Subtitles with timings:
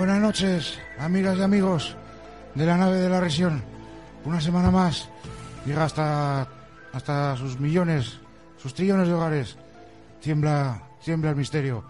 [0.00, 1.94] Buenas noches, amigas y amigos
[2.54, 3.62] de la nave de la región.
[4.24, 5.10] Una semana más
[5.66, 6.48] llega hasta,
[6.94, 8.18] hasta sus millones,
[8.56, 9.58] sus trillones de hogares.
[10.22, 11.84] Tiembla, tiembla el misterio.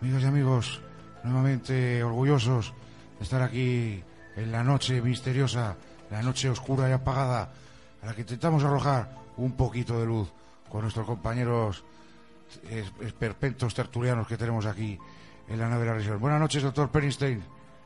[0.00, 0.80] Amigas y amigos,
[1.24, 2.72] nuevamente orgullosos
[3.18, 4.00] de estar aquí
[4.36, 5.74] en la noche misteriosa,
[6.12, 7.50] la noche oscura y apagada,
[8.04, 10.28] a la que intentamos arrojar un poquito de luz
[10.70, 11.82] con nuestros compañeros
[12.70, 14.96] es- esperpentos tertulianos que tenemos aquí
[15.48, 16.20] en la nave de la región.
[16.20, 17.42] Buenas noches, doctor Perinstein.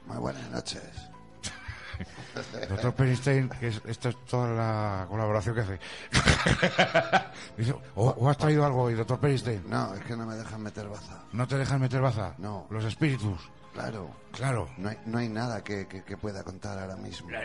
[0.06, 0.82] Muy buenas noches.
[2.68, 5.80] Doctor Perinstein, que es, esta es toda la colaboración que hace.
[7.56, 9.64] Dice, ¿O, o has traído algo hoy, doctor Perinstein?
[9.66, 11.22] No, es que no me dejan meter baza.
[11.32, 12.34] ¿No te dejan meter baza?
[12.36, 12.66] No.
[12.68, 13.40] Los espíritus.
[13.72, 14.10] Claro.
[14.32, 14.68] Claro.
[14.76, 17.28] No hay, no hay nada que, que- que pueda contar ahora mismo.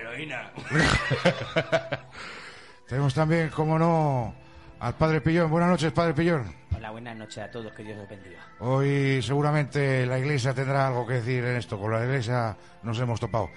[2.87, 4.33] Tenemos también, como no,
[4.81, 5.49] al padre Pillón.
[5.49, 6.53] Buenas noches, padre Pillón.
[6.75, 8.39] Hola, buenas noches a todos, que Dios los bendiga.
[8.59, 11.79] Hoy seguramente la iglesia tendrá algo que decir en esto.
[11.79, 13.50] Con la iglesia nos hemos topado.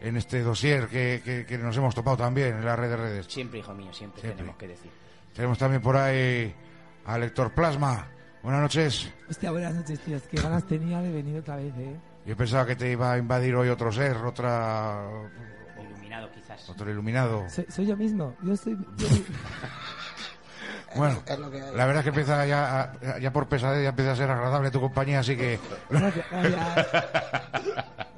[0.00, 3.26] En este dossier que, que- que nos hemos topado también en la red de redes.
[3.26, 4.36] Siempre, hijo mío, siempre, Siempre.
[4.38, 4.90] tenemos que decir.
[5.34, 6.52] Tenemos también por ahí
[7.06, 8.08] al Héctor Plasma.
[8.42, 9.08] Buenas noches.
[9.30, 10.22] Hostia, buenas noches, tíos.
[10.28, 11.96] Qué ganas tenía de venir otra vez, ¿eh?
[12.26, 15.08] Yo pensaba que te iba a invadir hoy otro ser, otra,
[15.80, 16.68] Iluminado, quizás.
[16.68, 17.48] otro iluminado.
[17.48, 18.34] Soy, soy yo mismo.
[18.42, 18.76] Yo soy...
[18.96, 19.06] yo-
[20.96, 21.74] Bueno, Es lo que hay.
[21.74, 24.70] la verdad es que empieza ya, a- ya por pesadez, ya empieza a ser agradable
[24.70, 25.58] tu compañía, así que...
[25.90, 27.04] Gracias, gracias.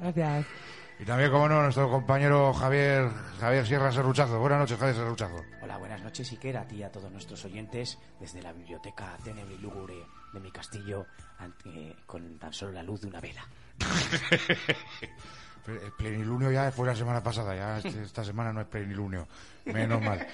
[0.01, 0.45] Gracias.
[0.97, 3.09] Y también, como no, nuestro compañero Javier
[3.41, 4.39] Javier Sierra Serruchazo.
[4.39, 5.43] Buenas noches, Javier Serruchazo.
[5.61, 9.55] Hola, buenas noches, Iker, a ti y a todos nuestros oyentes, desde la biblioteca tenebre
[9.55, 9.95] y lúgubre
[10.31, 11.05] de mi castillo,
[11.37, 13.45] ante- con tan solo la luz de una vela.
[15.67, 19.27] El plenilunio ya fue la semana pasada, ya este- esta semana no es plenilunio.
[19.65, 20.25] Menos mal.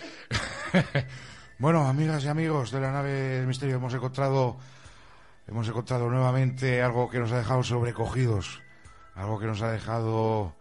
[1.62, 4.58] bueno, amigas y amigos de la nave del misterio, hemos encontrado,
[5.48, 8.64] hemos encontrado nuevamente algo que nos ha dejado sobrecogidos,
[9.14, 10.56] algo que nos ha dejado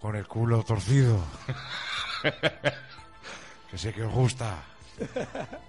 [0.00, 1.18] con el culo torcido.
[3.68, 4.62] que sé que os gusta.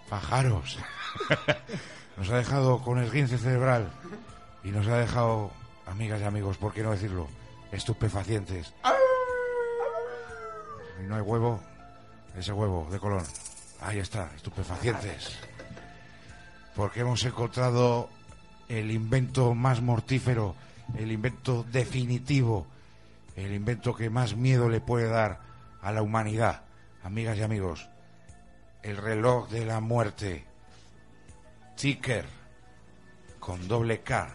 [0.07, 0.77] Pajaros.
[2.17, 3.89] nos ha dejado con esguince cerebral
[4.63, 5.49] y nos ha dejado,
[5.87, 7.27] amigas y amigos, ¿por qué no decirlo?
[7.71, 8.71] Estupefacientes.
[11.01, 11.59] Y no hay huevo,
[12.37, 13.23] ese huevo de Colón.
[13.81, 15.37] Ahí está, estupefacientes.
[16.75, 18.09] Porque hemos encontrado
[18.67, 20.55] el invento más mortífero,
[20.97, 22.67] el invento definitivo,
[23.35, 25.39] el invento que más miedo le puede dar
[25.81, 26.61] a la humanidad.
[27.03, 27.87] Amigas y amigos,
[28.81, 30.45] el reloj de la muerte.
[31.75, 32.25] Ticker,
[33.39, 34.29] con doble K.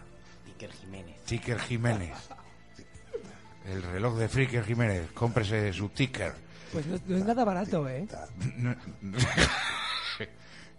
[0.47, 1.23] Iker Jiménez.
[1.25, 2.17] Ticker Jiménez.
[3.65, 5.11] El reloj de Fricker Jiménez.
[5.13, 6.33] Cómprese su ticker.
[6.71, 8.07] Pues no, no es nada barato, ¿eh?
[8.57, 8.75] No-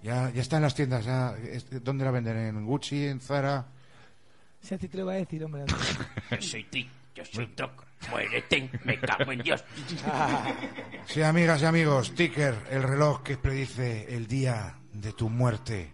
[0.03, 1.05] ya, ya está en las tiendas.
[1.05, 1.35] Ya,
[1.83, 2.37] ¿Dónde la venden?
[2.39, 3.07] ¿En Gucci?
[3.07, 3.67] ¿En Zara?
[4.63, 5.65] Si a ti te lo voy a decir, hombre.
[6.31, 9.65] Yo soy Trick, yo soy Troc, muérete, me cago en Dios.
[11.07, 12.15] Sí, amigas y amigos.
[12.15, 15.93] Ticker, el reloj que predice el día de tu muerte.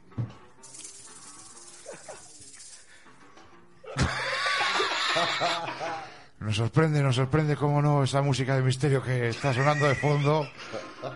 [6.41, 10.49] Nos sorprende, nos sorprende, cómo no, esa música de misterio que está sonando de fondo.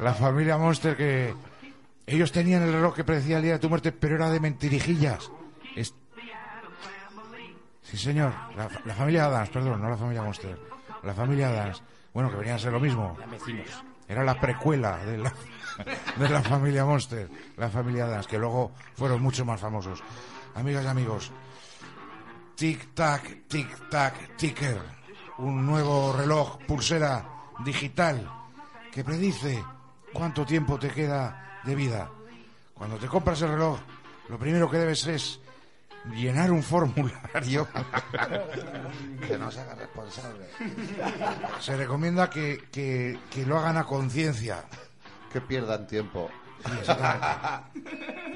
[0.01, 1.35] La familia Monster que...
[2.05, 5.31] Ellos tenían el reloj que predecía el día de tu muerte, pero era de mentirijillas.
[5.77, 5.95] Es-
[7.83, 8.33] Sí, señor.
[8.57, 10.59] La, la familia Adams, perdón, no la familia Monster.
[11.03, 11.83] La familia Adams.
[12.15, 13.17] Bueno, que venían a ser lo mismo.
[14.09, 15.33] Era la precuela de la,
[16.17, 20.03] de la familia Monster, la familia Adams, que luego fueron mucho más famosos.
[20.55, 21.31] Amigas y amigos,
[22.57, 24.79] tic-tac, tic-tac, ticker.
[25.39, 27.25] Un nuevo reloj pulsera
[27.65, 28.29] digital
[28.93, 29.63] que predice
[30.13, 32.09] cuánto tiempo te queda de vida.
[32.75, 33.79] Cuando te compras el reloj,
[34.29, 35.41] lo primero que debes es
[36.15, 37.67] llenar un formulario.
[39.27, 40.47] Que no se haga responsable.
[41.61, 44.65] Se recomienda que, que- que lo hagan a conciencia.
[45.33, 46.29] Que pierdan tiempo.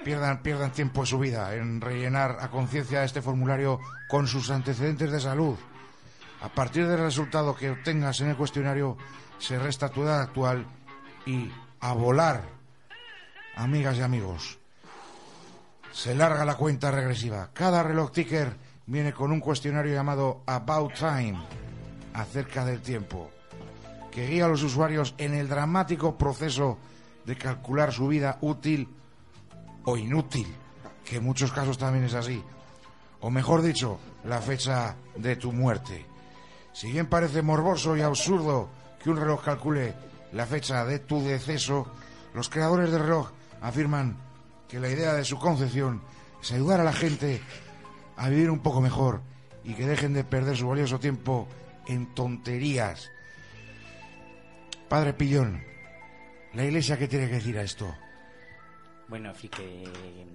[0.05, 5.11] Pierdan, pierdan tiempo de su vida en rellenar a conciencia este formulario con sus antecedentes
[5.11, 5.57] de salud.
[6.47, 8.97] A partir del resultado que obtengas en el cuestionario,
[9.37, 10.65] se resta tu edad actual
[11.27, 11.51] y
[11.81, 12.45] a volar,
[13.57, 14.57] amigas y amigos.
[15.91, 17.51] Se larga la cuenta regresiva.
[17.53, 18.57] Cada reloj ticker
[18.87, 21.37] viene con un cuestionario llamado About Time,
[22.15, 23.29] acerca del tiempo,
[24.13, 26.79] que guía a los usuarios en el dramático proceso
[27.25, 28.89] de calcular su vida útil
[29.85, 30.47] o inútil,
[31.05, 32.41] que en muchos casos también es así.
[33.19, 36.07] O mejor dicho, la fecha de tu muerte.
[36.77, 38.69] Si bien parece morboso y absurdo
[39.03, 39.95] que un reloj calcule
[40.33, 41.91] la fecha de tu deceso,
[42.35, 43.31] los creadores del reloj
[43.63, 44.19] afirman
[44.69, 46.03] que la idea de su concepción
[46.43, 47.41] es ayudar a la gente
[48.19, 49.23] a vivir un poco mejor
[49.65, 51.49] y que dejen de perder su valioso tiempo
[51.87, 53.11] en tonterías.
[54.91, 55.65] Padre Pillón,
[56.53, 57.91] ¿la iglesia qué tiene que decir a esto?
[59.09, 60.27] Bueno, en fin, que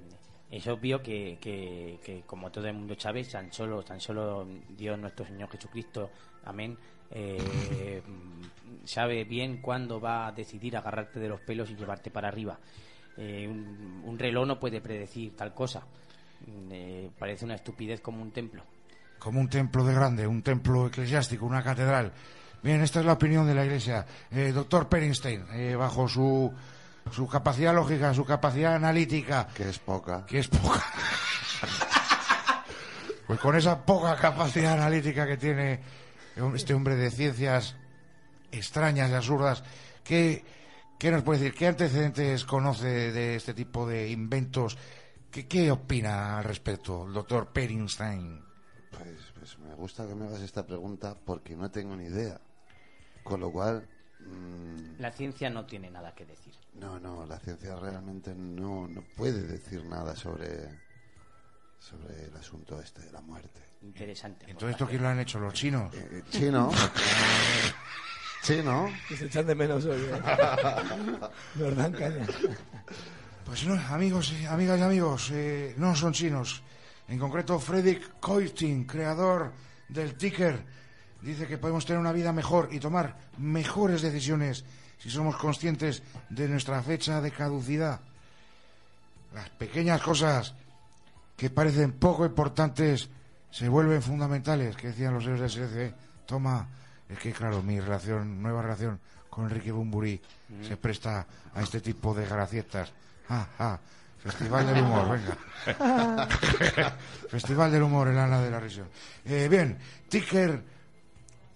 [0.52, 4.46] es obvio que, que, que como todo el mundo sabe, tan solo, tan solo
[4.78, 6.12] Dios nuestro Señor Jesucristo,
[6.44, 6.78] amén,
[7.10, 8.02] eh,
[8.86, 12.58] sabe bien cuándo va a decidir agarrarte de los pelos y llevarte para arriba.
[13.18, 15.84] Eh, un, reloj no puede predecir tal cosa.
[16.70, 18.64] Eh, parece una estupidez como un templo.
[19.20, 22.12] como un templo de grande, un templo eclesiástico, una catedral.
[22.64, 24.06] Bien, esta es la opinión de la Iglesia.
[24.54, 26.52] Doctor Perenstein, eh, bajo su,
[27.12, 30.26] su capacidad lógica, su capacidad analítica, Que es poca.
[30.26, 30.84] que es poca.
[33.28, 35.80] pues con esa poca capacidad analítica que tiene
[36.56, 37.76] este hombre de ciencias
[38.52, 39.64] extrañas y absurdas,
[40.04, 40.44] ¿qué,
[41.00, 41.58] qué nos puede decir?
[41.58, 44.78] ¿Qué antecedentes conoce de este tipo de inventos?
[45.30, 48.44] ¿Qué, qué opina al respecto el doctor Perenstein?
[48.92, 52.40] Pues, pues me gusta que me hagas esta pregunta porque no tengo ni idea.
[53.24, 53.88] Con lo cual,
[55.02, 56.54] La ciencia no tiene nada que decir.
[56.76, 60.70] no, no, la ciencia realmente no, no puede decir nada sobre,
[61.80, 63.62] sobre el asunto este de la muerte.
[63.82, 64.46] Interesante.
[64.48, 65.40] Entonces, ¿esto quién lo han hecho?
[65.40, 65.92] ¿Los chinos?
[65.96, 66.70] Eh, chino.
[68.44, 68.94] chino.
[69.10, 70.00] Que se echan de menos hoy.
[70.00, 70.22] ¿eh?
[71.56, 72.28] Nos dan caña.
[73.44, 76.62] Pues no, amigos, y amigas y amigos, eh, no son chinos.
[77.08, 79.52] En concreto, Fredrik Koistin, creador
[79.90, 80.64] del ticker,
[81.24, 84.64] dice que podemos tener una vida mejor y tomar mejores decisiones
[85.02, 88.00] si somos conscientes de nuestra fecha de caducidad.
[89.34, 90.54] Las pequeñas cosas
[91.36, 93.10] que parecen poco importantes
[93.50, 95.96] se vuelven fundamentales, que decían los héroes del SLC.
[96.26, 96.68] Toma,
[97.10, 99.00] es que claro, mi relación, nueva relación
[99.30, 100.22] con Enrique Bumburi
[100.62, 101.26] se presta
[101.56, 102.92] a este tipo de gracietas.
[103.28, 103.80] Ja, ja.
[104.20, 106.96] Festival del humor, venga.
[107.28, 108.88] Festival del humor, el ala de la risión.
[109.26, 110.62] Eh, bien, Ticker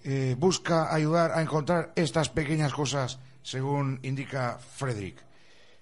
[0.04, 5.24] eh, busca ayudar a encontrar estas pequeñas cosas, según indica Frederick.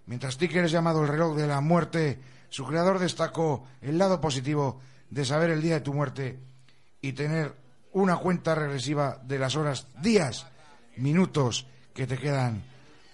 [0.08, 2.20] Mientras Ticker es llamado el reloj de la muerte,
[2.50, 6.38] su creador destacó el lado positivo de saber el día de tu muerte
[7.00, 7.54] y tener
[7.94, 10.46] una cuenta regresiva de las horas, días,
[10.98, 12.64] minutos que te quedan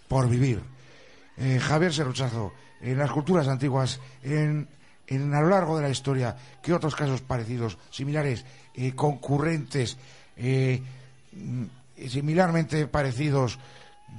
[0.07, 0.63] por vivir.
[1.37, 2.51] Eh, Javier Serruchazo,
[2.81, 4.67] en las culturas antiguas, en,
[5.11, 9.97] a lo largo de la historia, ¿qué otros casos parecidos, similares, eh, concurrentes,
[10.37, 10.81] eh,
[11.33, 11.65] mm,
[12.07, 13.59] similarmente parecidos,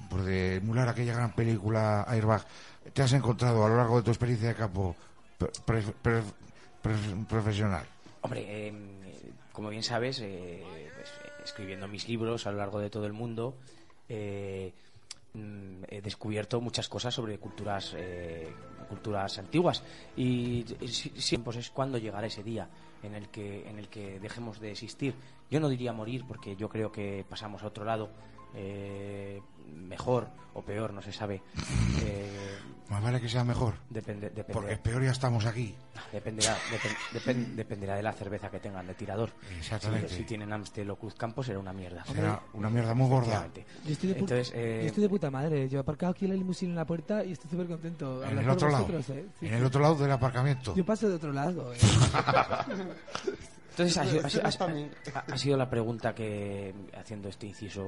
[0.08, 2.44] por de emular aquella gran película Airbag,
[2.92, 4.96] te has encontrado a lo largo de tu experiencia de campo
[5.38, 6.22] pre- pre-
[7.28, 7.84] profesional?
[8.22, 8.72] Hombre, eh,
[9.52, 10.62] como bien sabes, eh,
[10.94, 13.56] pues, eh, escribiendo mis libros a lo largo de todo el mundo,
[14.08, 14.72] eh,
[15.34, 18.52] mm, he descubierto muchas cosas sobre culturas eh,
[18.88, 19.84] culturas antiguas
[20.16, 22.68] y eh, sí, sí, pues es cuando llegará ese día
[23.04, 25.14] en el que en el que dejemos de existir.
[25.50, 28.10] Yo no diría morir porque yo creo que pasamos a otro lado.
[28.54, 29.40] Eh,
[29.74, 31.42] mejor o peor, no se sabe.
[32.02, 32.56] Eh,
[32.88, 35.74] Más vale que sea mejor, depende, depende, porque peor ya estamos aquí.
[36.12, 39.30] Dependerá, depen- depen- dependerá de la cerveza que tengan de tirador.
[39.58, 40.08] Exactamente.
[40.08, 42.04] Si, si tienen Amstel o Cruz Campo será una mierda.
[42.06, 43.46] Será una mierda muy gorda.
[43.84, 45.68] Yo estoy, de Entonces, eh, yo estoy de puta madre.
[45.68, 48.22] Yo he aparcado aquí la limusina en la puerta y estoy súper contento.
[48.22, 48.86] En Hablar el otro lado.
[48.86, 49.26] vosotros, ¿eh?
[49.38, 49.56] Sí, En sí.
[49.58, 50.74] el otro lado del aparcamiento.
[50.74, 51.72] Yo paso de otro lado.
[53.70, 53.72] ¿eh?
[53.72, 54.46] entonces ha, sido, ha sido-
[55.14, 57.82] ha- ha sido la pregunta que, haciendo este inciso,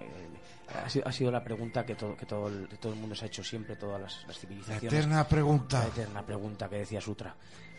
[0.00, 2.98] eh, ha sido, ha sido la pregunta que todo, que todo, el, que todo el
[2.98, 4.92] mundo se ha hecho siempre, todas las, las La civilizaciones.
[4.92, 5.80] eterna pregunta.
[5.80, 7.34] La eterna pregunta que decía Sutra.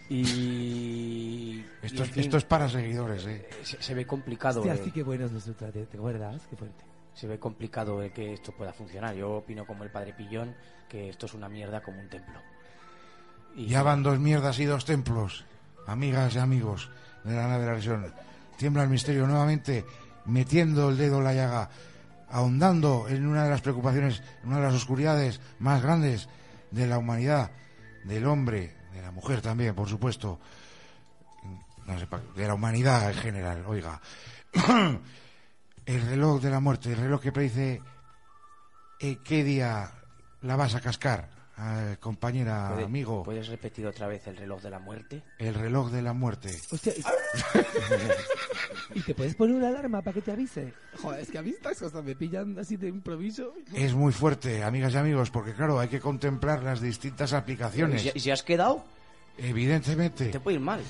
[0.09, 3.47] Y, Esto, y, en es, fin, esto es para seguidores, ¿eh?
[3.63, 4.59] se, se ve complicado.
[4.61, 5.85] Hostia, eh, sí que bueno trate.
[5.85, 6.41] ¿Te acuerdas?
[6.49, 6.83] Qué fuerte.
[7.13, 9.15] se ve complicado el que esto pueda funcionar.
[9.15, 10.55] Yo opino como el padre Pillón
[10.89, 12.39] que esto es una mierda como un templo.
[13.55, 15.45] Y- Ya van dos mierdas y dos templos,
[15.87, 16.89] amigas y amigos
[17.23, 18.13] de la nave de la región.
[18.57, 19.85] Tiembla el misterio nuevamente,
[20.25, 21.69] metiendo el dedo en la llaga,
[22.29, 26.29] ahondando en una de las preocupaciones, en una de las oscuridades más grandes
[26.71, 27.51] de la humanidad,
[28.03, 30.39] del hombre, de la mujer también, por supuesto,
[31.85, 34.01] no sé, de la humanidad en general, oiga.
[35.85, 37.81] el reloj de la muerte, el reloj que predice
[38.99, 39.91] eh, qué día
[40.41, 43.23] la vas a cascar, eh, compañera, ¿Puede- amigo.
[43.23, 45.23] ¿Puedes repetir otra vez el reloj de la muerte?
[45.37, 46.49] El reloj de la muerte.
[46.71, 47.03] Hostia, y...
[48.95, 50.73] ¿Y te puedes poner una alarma para que te avise?
[51.01, 53.53] Joder, es que a mí estas cosas me pillan así de improviso.
[53.73, 58.01] Es muy fuerte, amigas y amigos, porque claro, hay que contemplar las distintas ¿Y aplicaciones.
[58.01, 58.83] si, y si has quedado?
[59.37, 60.81] Evidentemente, Te puede ir mal.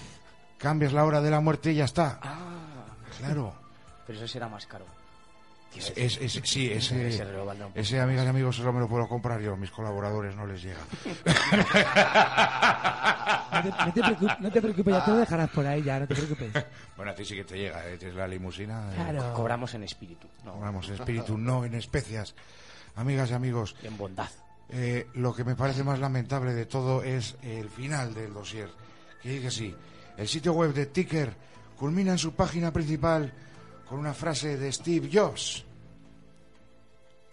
[0.58, 2.20] cambias la hora de la muerte y ya está.
[2.22, 2.50] Ah,
[3.20, 3.54] Claro.
[4.08, 4.86] pero eso será más caro.
[5.76, 7.24] Es, es- sí, ese,
[7.76, 9.56] Ese amigas y amigos, solo me lo puedo comprar yo.
[9.58, 10.80] Mis colaboradores no les llega.
[13.54, 16.00] No te, no te preocupes, no te preocupes, ya te lo dejarás por ahí, ya,
[16.00, 16.52] no te preocupes.
[16.98, 17.98] Bueno, a ti sí que te llega, ¿eh?
[17.98, 18.90] tienes la limusina.
[18.94, 19.20] eh.
[19.36, 22.34] Cobramos en espíritu, no, Vamos, espíritu, no en especias.
[22.96, 24.30] Amigas y amigos, en bondad.
[24.70, 28.70] eh, lo que me parece más lamentable de todo es el final del dossier.
[29.22, 29.76] Que dice así,
[30.18, 31.34] el sitio web de Ticker
[31.78, 33.32] culmina en su página principal
[33.94, 35.64] con una frase de Steve Jobs.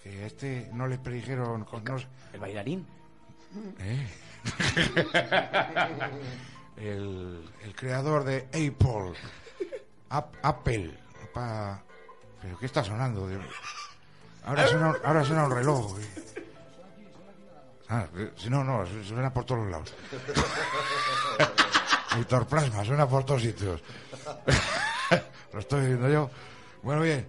[0.02, 1.64] Que a este no le predijeron...
[1.64, 1.96] Con, no-
[2.34, 2.86] El bailarín.
[3.78, 4.06] ¿Eh?
[6.76, 9.14] el, el creador de Apple.
[10.10, 10.98] Ap- Apple.
[11.32, 11.82] Pa-
[12.42, 13.26] ¿Pero qué está sonando?
[13.26, 13.42] Dios?
[14.44, 15.96] Ahora suena, ahora suena un reloj.
[17.88, 19.94] Ah, eh, si no, no, su- suena por todos lados.
[22.18, 23.80] Víctor Plasma, suena por todos sitios.
[25.60, 26.30] Estoy viendo yo.
[26.82, 27.26] Bueno, bien.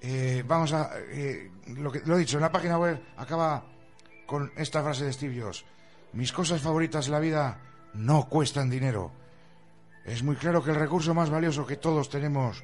[0.00, 0.90] eh, vamos a.
[1.10, 3.64] eh, lo, que, lo he dicho, en la página web acaba
[4.26, 5.64] con esta frase de Steve Jobs.
[6.14, 7.58] Mis cosas favoritas en la vida
[7.94, 9.12] no cuestan dinero.
[10.04, 12.62] Es muy claro que el recurso más valioso que todos tenemos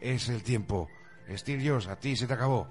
[0.00, 0.88] es el tiempo.
[1.30, 2.66] Steve Jobs, a ti se te acabó.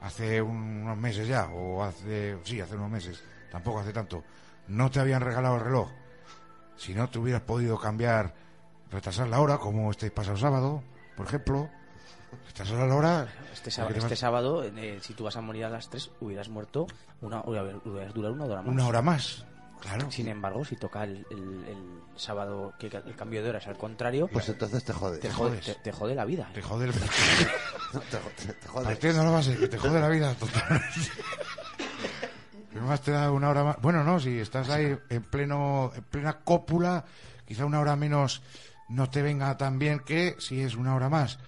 [0.00, 2.36] Hace un- unos meses ya, o hace.
[2.44, 3.22] Sí, hace unos meses.
[3.50, 4.24] Tampoco hace tanto.
[4.68, 5.90] No te habían regalado el reloj.
[6.76, 8.34] Si no, te hubieras podido cambiar,
[8.92, 10.82] retrasar la hora, como este pasado sábado,
[11.16, 11.68] por ejemplo.
[12.46, 13.28] Retrasar la hora.
[13.52, 15.88] Este, sá- porque te este vas- sábado, eh, si tú vas a morir a las
[15.90, 16.86] 3, hubieras muerto
[17.20, 18.68] una, hubieras durado una hora más.
[18.72, 19.44] Una hora más.
[19.80, 20.10] Claro.
[20.12, 23.76] Sin embargo, si toca el, el- el sábado que el cambio de hora es al
[23.76, 25.18] contrario, Pues entonces te jode.
[25.18, 25.64] te, te jode, jodes.
[25.66, 26.48] te, te jode la vida.
[26.54, 26.92] Te jode el.
[27.92, 28.84] No, te, te- te jode.
[28.84, 30.86] Partiendo la base, que te jode la vida totalmente.
[32.72, 33.76] Además te da una hora más.
[33.82, 37.04] Bueno, no, si estás ahí en pleno, en plena cópula,
[37.46, 38.40] quizá una hora menos
[38.92, 41.38] no te venga tan bien que si es una hora más.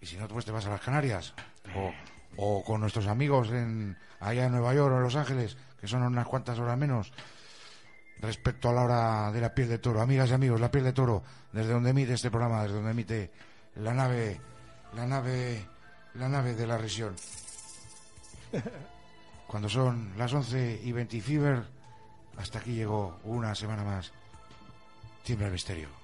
[0.00, 1.32] Y si no, pues te vas a las Canarias.
[1.76, 1.92] O,
[2.36, 6.02] o con nuestros amigos en allá en Nueva York o en Los Ángeles, que son
[6.02, 7.12] unas cuantas horas menos.
[8.18, 10.92] Respecto a la hora de la piel de toro, amigas y amigos, la piel de
[10.92, 13.30] toro, desde donde emite este programa, desde donde emite
[13.76, 14.40] la nave,
[14.94, 15.66] la nave,
[16.14, 17.14] la nave de la región.
[19.46, 21.64] Cuando son las 11 y 20 Fever,
[22.36, 24.12] hasta aquí llegó una semana más.
[25.22, 26.01] Tiembla misterio.